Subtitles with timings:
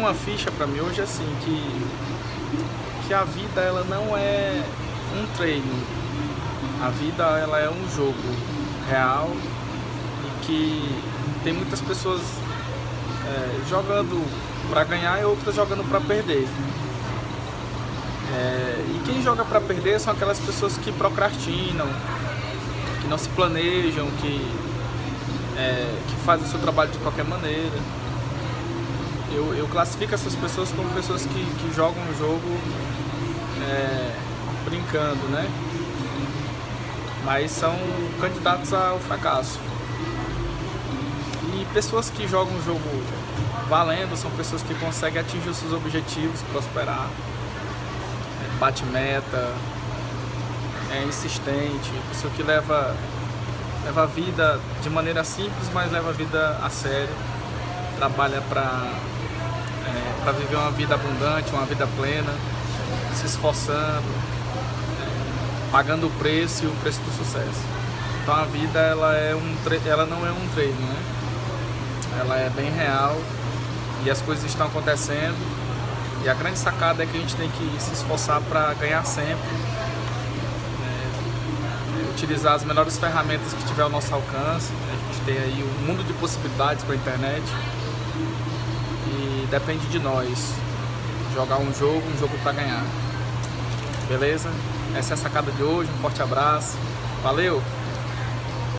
[0.00, 2.10] uma ficha para mim hoje assim que
[3.06, 4.62] que a vida ela não é
[5.18, 5.84] um treino.
[6.80, 8.14] A vida ela é um jogo
[8.88, 9.28] real
[10.24, 11.02] e que
[11.42, 12.20] tem muitas pessoas
[13.26, 14.24] é, jogando
[14.70, 16.46] para ganhar e outras jogando para perder.
[18.32, 21.88] É, e quem joga para perder são aquelas pessoas que procrastinam,
[23.02, 24.48] que não se planejam, que,
[25.56, 27.76] é, que fazem o seu trabalho de qualquer maneira.
[29.32, 32.60] Eu, eu classifico essas pessoas como pessoas que, que jogam o jogo
[33.62, 34.16] é,
[34.64, 35.48] brincando, né?
[37.24, 37.76] Mas são
[38.20, 39.58] candidatos ao fracasso.
[41.54, 42.80] E pessoas que jogam o jogo
[43.68, 47.08] valendo são pessoas que conseguem atingir os seus objetivos, prosperar
[48.60, 49.54] bate meta,
[50.92, 52.94] é insistente, pessoa que leva,
[53.86, 57.08] leva a vida de maneira simples, mas leva a vida a sério,
[57.96, 59.19] trabalha para é,
[60.30, 62.32] para viver uma vida abundante, uma vida plena,
[63.14, 64.06] se esforçando,
[65.72, 67.60] pagando o preço e o preço do sucesso.
[68.22, 70.96] Então a vida ela é um ela não é um treino, né?
[72.20, 73.20] Ela é bem real
[74.04, 75.36] e as coisas estão acontecendo
[76.24, 79.34] e a grande sacada é que a gente tem que se esforçar para ganhar sempre,
[80.80, 81.10] né?
[82.10, 84.70] utilizar as melhores ferramentas que tiver ao nosso alcance.
[84.70, 84.96] Né?
[84.96, 87.42] A gente tem aí um mundo de possibilidades com a internet
[89.50, 90.54] depende de nós
[91.34, 92.84] jogar um jogo, um jogo para ganhar.
[94.08, 94.50] Beleza?
[94.96, 95.90] Essa é a sacada de hoje.
[95.98, 96.76] Um forte abraço.
[97.22, 97.62] Valeu!